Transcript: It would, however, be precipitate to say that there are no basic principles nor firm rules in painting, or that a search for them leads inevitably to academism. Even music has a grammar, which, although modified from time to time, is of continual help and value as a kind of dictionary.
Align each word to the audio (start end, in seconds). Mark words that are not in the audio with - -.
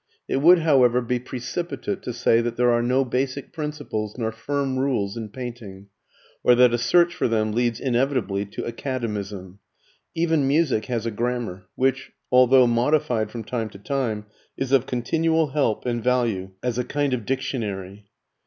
It 0.27 0.37
would, 0.37 0.57
however, 0.63 0.99
be 0.99 1.19
precipitate 1.19 2.01
to 2.01 2.11
say 2.11 2.41
that 2.41 2.55
there 2.57 2.71
are 2.71 2.81
no 2.81 3.05
basic 3.05 3.53
principles 3.53 4.17
nor 4.17 4.31
firm 4.31 4.79
rules 4.79 5.15
in 5.15 5.29
painting, 5.29 5.89
or 6.43 6.55
that 6.55 6.73
a 6.73 6.79
search 6.79 7.13
for 7.13 7.27
them 7.27 7.51
leads 7.51 7.79
inevitably 7.79 8.45
to 8.47 8.63
academism. 8.65 9.59
Even 10.15 10.47
music 10.47 10.85
has 10.85 11.05
a 11.05 11.11
grammar, 11.11 11.67
which, 11.75 12.13
although 12.31 12.65
modified 12.65 13.29
from 13.29 13.43
time 13.43 13.69
to 13.69 13.77
time, 13.77 14.25
is 14.57 14.71
of 14.71 14.87
continual 14.87 15.49
help 15.49 15.85
and 15.85 16.03
value 16.03 16.49
as 16.63 16.79
a 16.79 16.83
kind 16.83 17.13
of 17.13 17.23
dictionary. 17.23 18.07